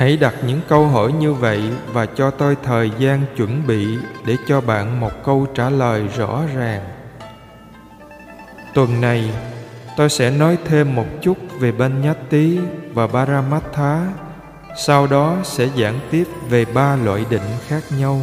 [0.02, 1.62] hãy đặt những câu hỏi như vậy
[1.94, 3.88] và cho tôi thời gian chuẩn bị
[4.26, 6.82] để cho bạn một câu trả lời rõ ràng
[8.74, 9.32] tuần này
[9.98, 12.60] tôi sẽ nói thêm một chút về bên nhát tý
[12.94, 14.08] và Baramattha,
[14.78, 18.22] sau đó sẽ giảng tiếp về ba loại định khác nhau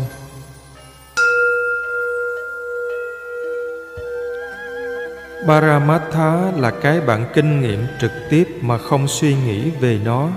[5.47, 10.29] Baramattha là cái bạn kinh nghiệm trực tiếp mà không suy nghĩ về nó.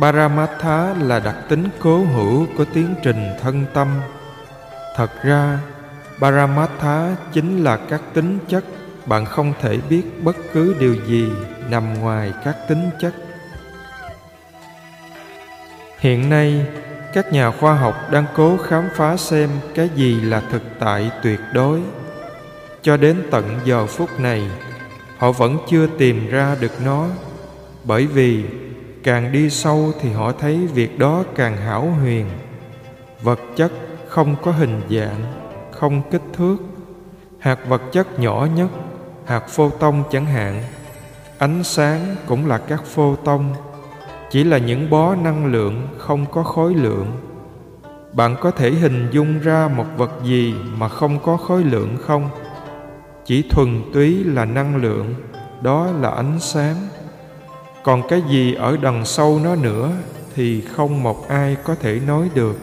[0.00, 3.88] Paramatha là đặc tính cố hữu của tiến trình thân tâm.
[4.96, 5.58] thật ra,
[6.20, 8.64] paramatha chính là các tính chất
[9.06, 11.28] bạn không thể biết bất cứ điều gì
[11.70, 13.14] nằm ngoài các tính chất
[15.98, 16.66] hiện nay,
[17.12, 21.40] các nhà khoa học đang cố khám phá xem cái gì là thực tại tuyệt
[21.52, 21.80] đối
[22.82, 24.42] cho đến tận giờ phút này,
[25.18, 27.06] họ vẫn chưa tìm ra được nó,
[27.84, 28.44] bởi vì
[29.06, 32.26] càng đi sâu thì họ thấy việc đó càng hảo huyền.
[33.22, 33.72] Vật chất
[34.08, 35.22] không có hình dạng,
[35.70, 36.56] không kích thước.
[37.38, 38.68] Hạt vật chất nhỏ nhất,
[39.24, 40.62] hạt phô tông chẳng hạn.
[41.38, 43.54] Ánh sáng cũng là các phô tông
[44.30, 47.12] chỉ là những bó năng lượng không có khối lượng.
[48.12, 52.28] Bạn có thể hình dung ra một vật gì mà không có khối lượng không?
[53.24, 55.14] Chỉ thuần túy là năng lượng,
[55.62, 56.76] đó là ánh sáng
[57.86, 59.92] còn cái gì ở đằng sau nó nữa
[60.34, 62.56] thì không một ai có thể nói được.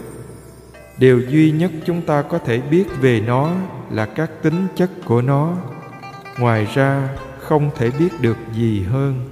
[0.97, 3.51] Điều duy nhất chúng ta có thể biết về nó
[3.91, 5.53] là các tính chất của nó.
[6.39, 7.09] Ngoài ra,
[7.39, 9.29] không thể biết được gì hơn.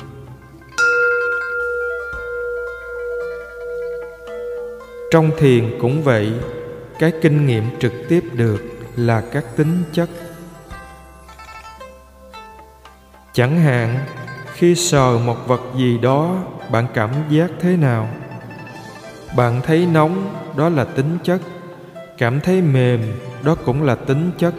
[5.12, 6.34] Trong thiền cũng vậy,
[7.00, 8.62] cái kinh nghiệm trực tiếp được
[8.96, 10.10] là các tính chất.
[13.34, 14.06] Chẳng hạn
[14.62, 16.36] khi sờ một vật gì đó,
[16.72, 18.10] bạn cảm giác thế nào?
[19.36, 21.42] Bạn thấy nóng, đó là tính chất.
[22.18, 23.02] Cảm thấy mềm,
[23.44, 24.54] đó cũng là tính chất.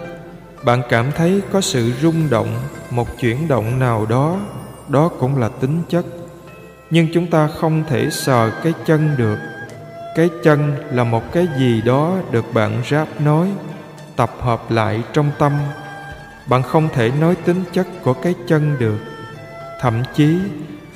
[0.64, 2.48] Bạn cảm thấy có sự rung động,
[2.90, 4.36] một chuyển động nào đó
[4.88, 6.04] đó cũng là tính chất.
[6.90, 9.38] Nhưng chúng ta không thể sờ cái chân được.
[10.16, 13.48] Cái chân là một cái gì đó được bạn ráp nói,
[14.16, 15.52] tập hợp lại trong tâm.
[16.46, 19.11] Bạn không thể nói tính chất của cái chân được
[19.82, 20.38] thậm chí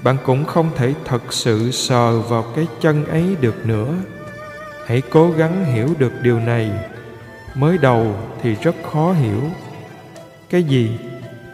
[0.02, 3.94] bạn cũng không thể thật sự sờ vào cái chân ấy được nữa.
[4.86, 6.70] Hãy cố gắng hiểu được điều này.
[7.54, 9.40] Mới đầu thì rất khó hiểu.
[10.50, 10.98] Cái gì?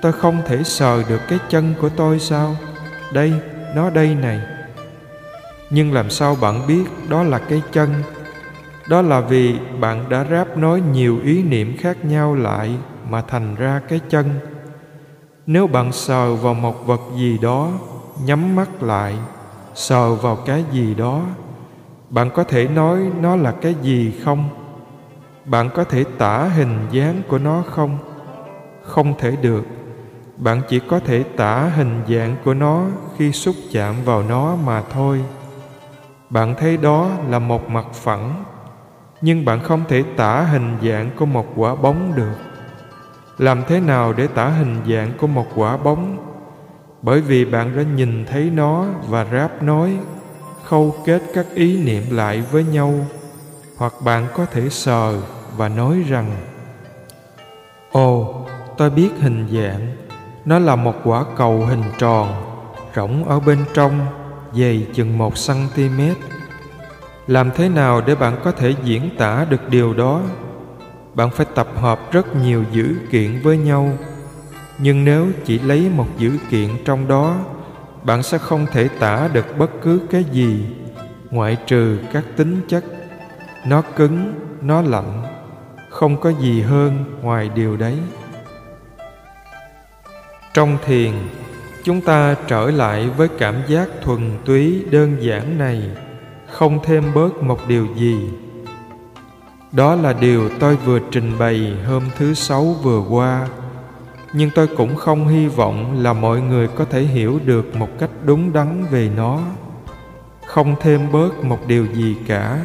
[0.03, 2.57] Tôi không thể sờ được cái chân của tôi sao?
[3.13, 3.33] Đây,
[3.75, 4.41] nó đây này.
[5.71, 7.91] Nhưng làm sao bạn biết đó là cái chân?
[8.89, 12.77] Đó là vì bạn đã ráp nối nhiều ý niệm khác nhau lại
[13.09, 14.52] mà thành ra cái chân
[15.47, 17.71] nếu bạn sờ vào một vật gì đó,
[18.25, 19.17] nhắm mắt lại,
[19.75, 21.23] sờ vào cái gì đó,
[22.11, 24.49] bạn có thể nói nó là cái gì không?
[25.45, 27.99] Bạn có thể tả hình dáng của nó không?
[28.83, 29.65] Không thể được.
[30.37, 32.85] Bạn chỉ có thể tả hình dạng của nó
[33.17, 35.25] khi xúc chạm vào nó mà thôi.
[36.31, 38.45] Bạn thấy đó là một mặt phẳng,
[39.21, 42.52] nhưng bạn không thể tả hình dạng của một quả bóng được
[43.39, 46.17] làm thế nào để tả hình dạng của một quả bóng?
[47.03, 49.99] Bởi vì bạn đã nhìn thấy nó và ráp nói,
[50.65, 52.95] khâu kết các ý niệm lại với nhau.
[53.77, 55.21] Hoặc bạn có thể sờ
[55.57, 56.37] và nói rằng,
[57.93, 58.35] ồ,
[58.77, 59.97] tôi biết hình dạng.
[60.45, 62.29] Nó là một quả cầu hình tròn,
[62.97, 64.07] rỗng ở bên trong,
[64.53, 66.01] dày chừng một cm
[67.27, 70.21] làm thế nào để bạn có thể diễn tả được điều đó?
[71.15, 73.99] Bạn phải tập hợp rất nhiều dữ kiện với nhau.
[74.79, 77.37] Nhưng nếu chỉ lấy một dữ kiện trong đó,
[78.03, 80.65] bạn sẽ không thể tả được bất cứ cái gì,
[81.31, 82.85] ngoại trừ các tính chất.
[83.67, 85.23] Nó cứng, nó lạnh,
[85.91, 87.99] không có gì hơn ngoài điều đấy.
[90.55, 91.13] Trong thiền,
[91.85, 95.83] chúng ta trở lại với cảm giác thuần túy đơn giản này,
[96.51, 98.31] không thêm bớt một điều gì
[99.73, 103.49] đó là điều tôi vừa trình bày hôm thứ sáu vừa qua.
[104.33, 108.11] Nhưng tôi cũng không hy vọng là mọi người có thể hiểu được một cách
[108.25, 109.41] đúng đắn về nó.
[110.47, 112.59] Không thêm bớt một điều gì cả.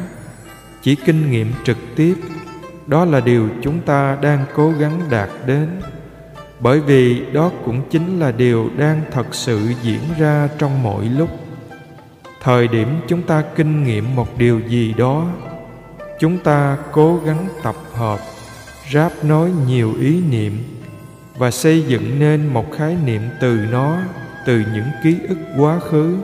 [0.82, 2.14] Chỉ kinh nghiệm trực tiếp.
[2.86, 5.68] Đó là điều chúng ta đang cố gắng đạt đến.
[6.60, 11.28] Bởi vì đó cũng chính là điều đang thật sự diễn ra trong mỗi lúc.
[12.42, 15.26] Thời điểm chúng ta kinh nghiệm một điều gì đó
[16.20, 18.18] chúng ta cố gắng tập hợp
[18.92, 20.64] ráp nối nhiều ý niệm
[21.36, 23.98] và xây dựng nên một khái niệm từ nó
[24.46, 26.16] từ những ký ức quá khứ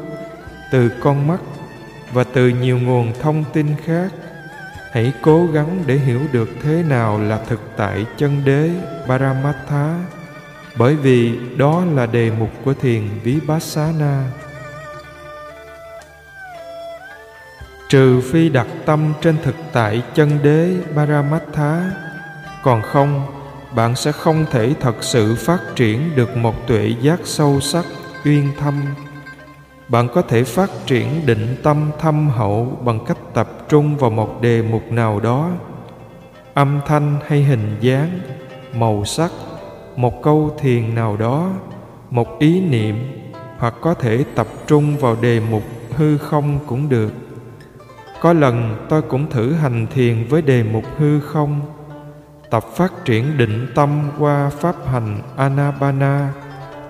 [0.73, 1.41] từ con mắt
[2.13, 4.13] và từ nhiều nguồn thông tin khác
[4.95, 8.71] hãy cố gắng để hiểu được thế nào là thực tại chân đế
[9.09, 9.99] paramattha,
[10.79, 14.31] bởi vì đó là đề mục của thiền Vipassana.
[17.89, 21.91] Trừ phi đặt tâm trên thực tại chân đế paramattha
[22.63, 23.23] còn không,
[23.75, 27.85] bạn sẽ không thể thật sự phát triển được một tuệ giác sâu sắc,
[28.25, 28.83] uyên thâm.
[29.89, 34.39] Bạn có thể phát triển định tâm thâm hậu bằng cách tập trung vào một
[34.41, 35.51] đề mục nào đó
[36.55, 38.21] âm thanh hay hình dáng
[38.75, 39.31] màu sắc
[39.97, 41.51] một câu thiền nào đó
[42.11, 42.97] một ý niệm
[43.59, 45.63] hoặc có thể tập trung vào đề mục
[45.97, 47.13] hư không cũng được
[48.25, 51.61] có lần tôi cũng thử hành thiền với đề mục hư không.
[52.51, 56.33] Tập phát triển định tâm qua pháp hành anapana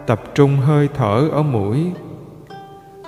[0.07, 1.93] tập trung hơi thở ở mũi.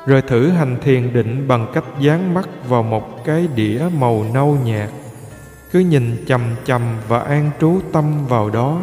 [0.06, 4.58] Rồi thử hành thiền định bằng cách dán mắt vào một cái đĩa màu nâu
[4.64, 4.90] nhạt,
[5.72, 8.80] cứ nhìn chằm chằm và an trú tâm vào đó.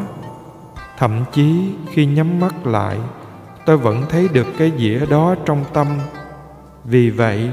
[0.97, 2.97] Thậm chí khi nhắm mắt lại,
[3.65, 5.87] tôi vẫn thấy được cái dĩa đó trong tâm.
[6.83, 7.49] Vì vậy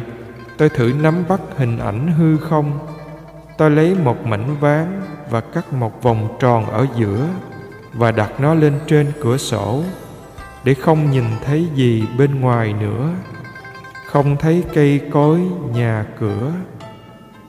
[0.61, 2.79] tôi thử nắm bắt hình ảnh hư không.
[3.59, 7.27] Tôi lấy một mảnh ván và cắt một vòng tròn ở giữa
[7.93, 9.83] và đặt nó lên trên cửa sổ
[10.65, 13.09] để không nhìn thấy gì bên ngoài nữa.
[14.07, 15.41] Không thấy cây cối,
[15.73, 16.53] nhà cửa.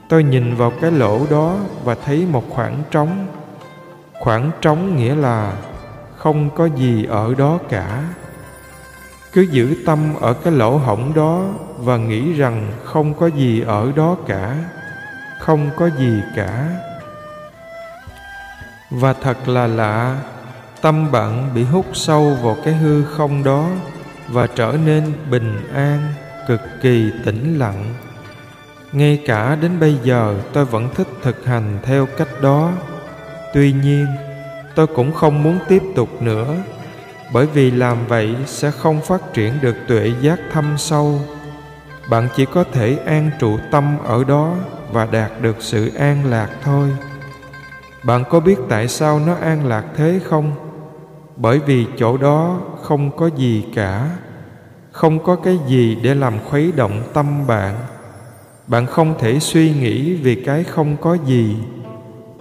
[0.08, 3.26] Tôi nhìn vào cái lỗ đó và thấy một khoảng trống.
[4.20, 5.52] Khoảng trống nghĩa là
[6.16, 8.02] không có gì ở đó cả
[9.32, 11.44] cứ giữ tâm ở cái lỗ hổng đó
[11.78, 14.56] và nghĩ rằng không có gì ở đó cả,
[15.38, 16.68] không có gì cả.
[18.90, 20.16] Và thật là lạ,
[20.82, 23.68] tâm bạn bị hút sâu vào cái hư không đó
[24.28, 26.00] và trở nên bình an,
[26.48, 27.84] cực kỳ tĩnh lặng.
[28.92, 32.72] Ngay cả đến bây giờ tôi vẫn thích thực hành theo cách đó.
[33.54, 34.06] Tuy nhiên,
[34.74, 36.54] tôi cũng không muốn tiếp tục nữa
[37.32, 41.20] bởi vì làm vậy sẽ không phát triển được tuệ giác thâm sâu.
[42.10, 44.54] Bạn chỉ có thể an trụ tâm ở đó
[44.92, 46.88] và đạt được sự an lạc thôi.
[48.04, 50.52] Bạn có biết tại sao nó an lạc thế không?
[51.36, 54.10] Bởi vì chỗ đó không có gì cả.
[54.92, 57.74] Không có cái gì để làm khuấy động tâm bạn.
[58.66, 61.56] Bạn không thể suy nghĩ vì cái không có gì.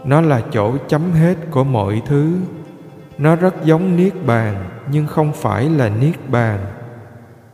[0.04, 2.38] Nó là chỗ chấm hết của mọi thứ
[3.22, 6.60] nó rất giống niết bàn, nhưng không phải là niết bàn.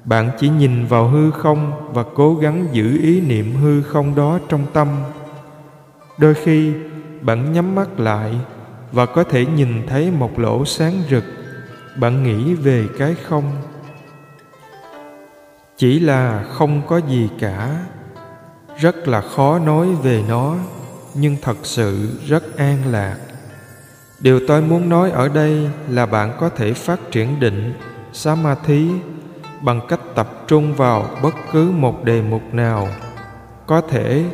[0.04, 4.40] Bạn chỉ nhìn vào hư không và cố gắng giữ ý niệm hư không đó
[4.50, 4.88] trong tâm.
[6.18, 6.74] Đôi khi,
[7.22, 8.34] bạn nhắm mắt lại
[8.92, 11.24] và có thể nhìn thấy một lỗ sáng rực.
[11.96, 13.52] Bạn nghĩ về cái không.
[15.78, 17.86] Chỉ là không có gì cả.
[18.78, 20.56] Rất là khó nói về nó,
[21.14, 23.18] nhưng thật sự rất an lạc
[24.20, 27.74] điều tôi muốn nói ở đây là bạn có thể phát triển định,
[28.14, 28.90] samadhi,
[29.62, 32.88] bằng cách tập trung vào bất cứ một đề mục nào.
[33.68, 34.26] Có thể,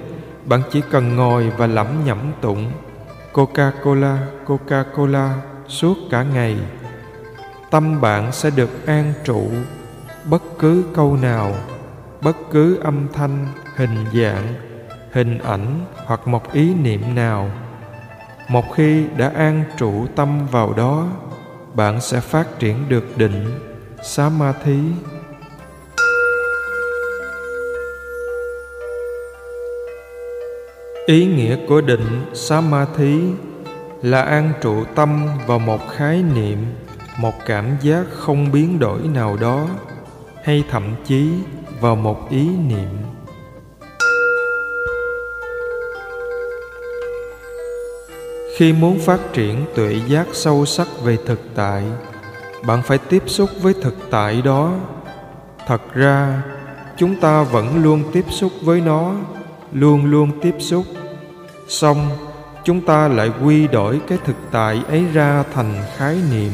[0.46, 2.72] bạn chỉ cần ngồi và lẩm nhẩm tụng
[3.34, 5.36] coca cola coca cola
[5.68, 6.58] suốt cả ngày.
[7.72, 9.48] Tâm bạn sẽ được an trụ
[10.26, 11.56] bất cứ câu nào,
[12.22, 14.54] bất cứ âm thanh, hình dạng,
[15.12, 17.50] hình ảnh hoặc một ý niệm nào
[18.50, 21.08] một khi đã an trụ tâm vào đó,
[21.74, 23.60] bạn sẽ phát triển được định,
[24.04, 24.80] samadhi.
[31.06, 33.20] Ý nghĩa của định, samadhi
[34.02, 36.58] là an trụ tâm vào một khái niệm,
[37.18, 39.68] một cảm giác không biến đổi nào đó,
[40.44, 41.30] hay thậm chí
[41.82, 42.90] vào một ý niệm.
[48.58, 51.84] Khi muốn phát triển tuệ giác sâu sắc về thực tại,
[52.66, 54.74] bạn phải tiếp xúc với thực tại đó.
[55.68, 56.44] Thật ra,
[56.98, 59.16] chúng ta vẫn luôn tiếp xúc với nó,
[59.72, 60.84] luôn luôn tiếp xúc.
[61.68, 62.10] Xong,
[62.64, 66.52] chúng ta lại quy đổi cái thực tại ấy ra thành khái niệm.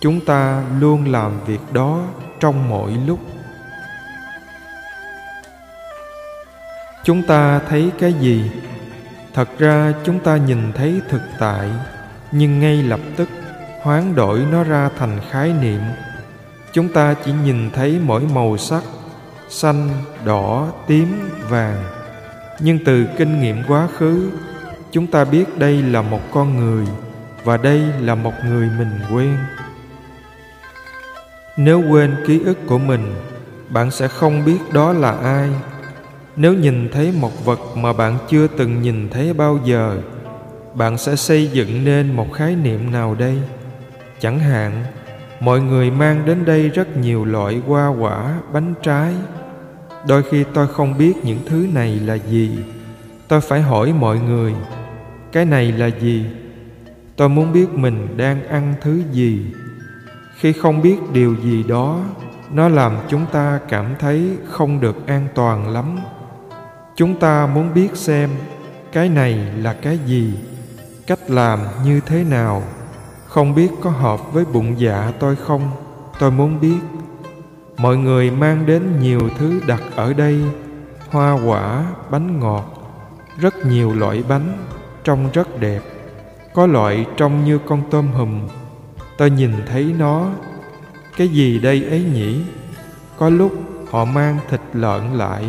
[0.00, 2.00] Chúng ta luôn làm việc đó
[2.40, 3.18] trong mọi lúc.
[7.04, 8.50] Chúng ta thấy cái gì?
[9.34, 11.68] Thật ra chúng ta nhìn thấy thực tại,
[12.32, 13.28] nhưng ngay lập tức,
[13.82, 15.80] hoán đổi nó ra thành khái niệm.
[16.72, 18.82] Chúng ta chỉ nhìn thấy mỗi màu sắc,
[19.48, 19.88] xanh,
[20.24, 21.84] đỏ, tím, vàng.
[22.60, 24.30] Nhưng từ kinh nghiệm quá khứ,
[24.90, 26.86] chúng ta biết đây là một con người
[27.44, 29.38] và đây là một người mình quen
[31.56, 33.14] nếu quên ký ức của mình,
[33.68, 35.48] bạn sẽ không biết đó là ai
[36.36, 39.98] nếu nhìn thấy một vật mà bạn chưa từng nhìn thấy bao giờ,
[40.74, 43.38] bạn sẽ xây dựng nên một khái niệm nào đây?
[44.20, 44.84] Chẳng hạn,
[45.40, 49.14] mọi người mang đến đây rất nhiều loại hoa quả, bánh trái.
[50.08, 52.58] Đôi khi tôi không biết những thứ này là gì.
[53.28, 54.54] Tôi phải hỏi mọi người,
[55.32, 56.26] cái này là gì?
[57.16, 59.46] Tôi muốn biết mình đang ăn thứ gì.
[60.36, 62.04] Khi không biết điều gì đó,
[62.52, 65.98] nó làm chúng ta cảm thấy không được an toàn lắm
[66.96, 68.30] chúng ta muốn biết xem
[68.92, 70.34] cái này là cái gì,
[71.06, 72.62] cách làm như thế nào.
[73.26, 75.70] Không biết có hợp với bụng dạ tôi không?
[76.18, 76.78] Tôi muốn biết.
[77.76, 80.40] Mọi người mang đến nhiều thứ đặt ở đây.
[81.10, 82.64] Hoa quả, bánh ngọt,
[83.38, 84.58] rất nhiều loại bánh,
[85.04, 85.80] trông rất đẹp.
[86.54, 88.40] Có loại trông như con tôm hùm.
[89.18, 90.30] Tôi nhìn thấy nó.
[91.16, 92.40] Cái gì đây ấy nhỉ?
[93.18, 93.52] Có lúc
[93.90, 95.44] họ mang thịt lợn lại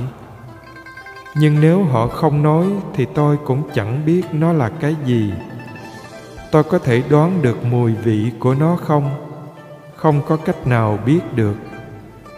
[1.35, 5.33] nhưng nếu họ không nói thì tôi cũng chẳng biết nó là cái gì.
[6.51, 9.09] Tôi có thể đoán được mùi vị của nó không?
[9.95, 11.55] Không có cách nào biết được.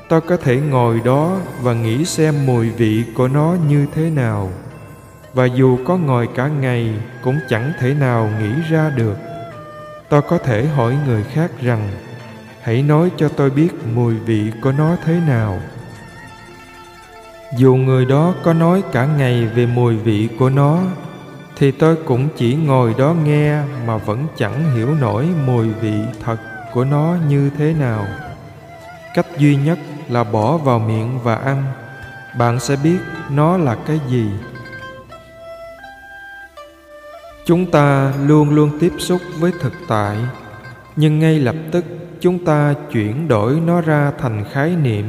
[0.10, 4.50] Tôi có thể ngồi đó và nghĩ xem mùi vị của nó như thế nào.
[5.34, 6.94] Và dù có ngồi cả ngày
[7.24, 9.18] cũng chẳng thể nào nghĩ ra được.
[10.10, 11.90] Tôi có thể hỏi người khác rằng,
[12.62, 15.60] hãy nói cho tôi biết mùi vị của nó thế nào
[17.58, 20.80] dù người đó có nói cả ngày về mùi vị của nó,
[21.56, 26.38] thì tôi cũng chỉ ngồi đó nghe mà vẫn chẳng hiểu nổi mùi vị thật
[26.74, 28.06] của nó như thế nào.
[29.14, 29.80] Cách duy nhất
[30.10, 31.64] là bỏ vào miệng và ăn.
[32.38, 32.98] Bạn sẽ biết
[33.30, 34.30] nó là cái gì.
[37.46, 40.18] Chúng ta luôn luôn tiếp xúc với thực tại,
[40.96, 41.86] nhưng ngay lập tức
[42.22, 45.06] chúng ta chuyển đổi nó ra thành khái niệm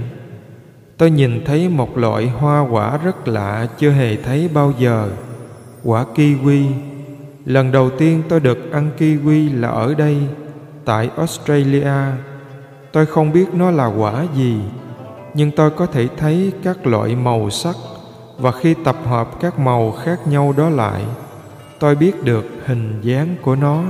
[0.98, 5.10] tôi nhìn thấy một loại hoa quả rất lạ chưa hề thấy bao giờ.
[5.84, 6.66] Quả kiwi.
[7.44, 10.16] Lần đầu tiên tôi được ăn kiwi là ở đây,
[10.84, 11.92] tại australia.
[12.92, 14.60] Tôi không biết nó là quả gì,
[15.34, 17.76] nhưng tôi có thể thấy các loại màu sắc
[18.38, 21.02] và khi tập hợp các màu khác nhau đó lại,
[21.78, 23.82] tôi biết được hình dáng của nó.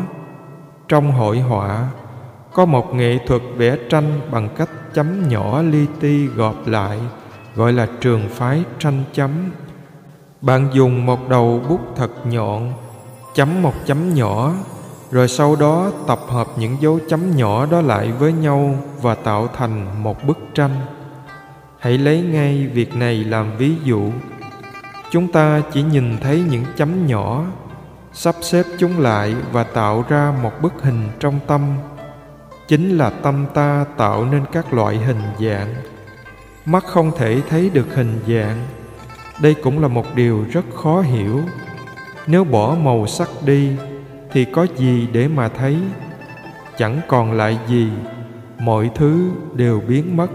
[0.89, 1.89] Trong hội họa,
[2.53, 6.99] có một nghệ thuật vẽ tranh bằng cách chấm nhỏ li ti gọp lại,
[7.55, 9.31] gọi là trường phái tranh chấm.
[10.41, 12.73] Bạn dùng một đầu bút thật nhọn,
[13.35, 14.53] chấm một chấm nhỏ,
[15.11, 19.49] rồi sau đó tập hợp những dấu chấm nhỏ đó lại với nhau và tạo
[19.57, 20.75] thành một bức tranh.
[21.79, 24.11] Hãy lấy ngay việc này làm ví dụ.
[25.11, 27.45] Chúng ta chỉ nhìn thấy những chấm nhỏ,
[28.13, 31.61] sắp xếp chúng lại và tạo ra một bức hình trong tâm
[32.69, 35.75] chính là tâm ta tạo nên các loại hình dạng.
[36.67, 38.59] Mắt không thể thấy được hình dạng.
[39.43, 41.41] Đây cũng là một điều rất khó hiểu.
[42.27, 43.73] Nếu bỏ màu sắc đi,
[44.33, 45.77] thì có gì để mà thấy?
[46.77, 47.89] Chẳng còn lại gì,
[48.59, 50.31] mọi thứ đều biến mất.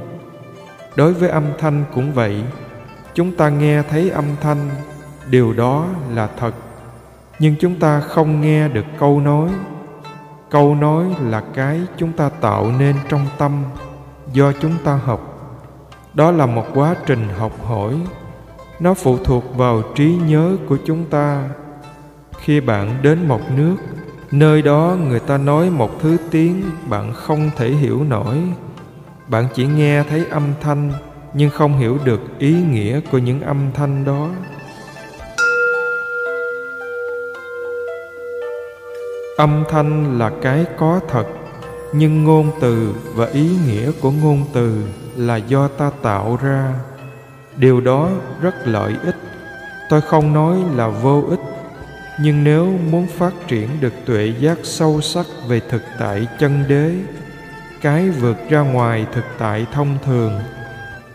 [0.95, 2.43] Đối với âm thanh cũng vậy.
[3.13, 4.69] Chúng ta nghe thấy âm thanh,
[5.29, 6.51] điều đó là thật.
[7.39, 9.49] Nhưng chúng ta không nghe được câu nói
[10.51, 13.63] câu nói là cái chúng ta tạo nên trong tâm,
[14.33, 15.27] do chúng ta học.
[16.13, 17.93] Đó là một quá trình học hỏi.
[18.79, 21.49] Nó phụ thuộc vào trí nhớ của chúng ta.
[22.39, 23.75] Khi bạn đến một nước,
[24.31, 28.37] nơi đó người ta nói một thứ tiếng bạn không thể hiểu nổi.
[29.27, 30.91] Bạn chỉ nghe thấy âm thanh,
[31.33, 34.29] nhưng không hiểu được ý nghĩa của những âm thanh đó.
[39.41, 41.25] Âm thanh là cái có thật,
[41.93, 44.83] nhưng ngôn từ và ý nghĩa của ngôn từ
[45.15, 46.73] là do ta tạo ra.
[47.55, 48.09] Điều đó
[48.41, 49.15] rất lợi ích.
[49.89, 51.39] Tôi không nói là vô ích,
[52.19, 56.95] nhưng nếu muốn phát triển được tuệ giác sâu sắc về thực tại chân đế,
[57.81, 60.39] cái vượt ra ngoài thực tại thông thường,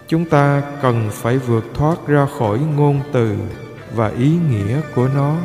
[0.08, 3.36] chúng ta cần phải vượt thoát ra khỏi ngôn từ
[3.94, 5.36] và ý nghĩa của nó.